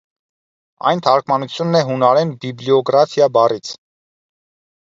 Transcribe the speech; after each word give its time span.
Այն 0.91 1.03
թարգմանությունն 1.07 1.79
է 1.81 1.81
հունարեն 1.91 2.31
բիբլիոգրաֆիա 2.47 3.29
բառից։ 3.37 3.71